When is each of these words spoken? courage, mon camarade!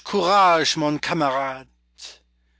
courage, 0.03 0.77
mon 0.77 0.97
camarade! 0.99 1.67